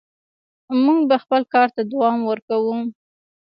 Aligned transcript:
موږ 0.83 0.99
به 1.09 1.17
خپل 1.23 1.41
کار 1.53 1.67
ته 1.75 1.81
دوام 1.91 2.17
ورکوو. 2.29 2.75